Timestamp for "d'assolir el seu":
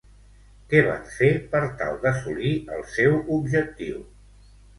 2.07-3.15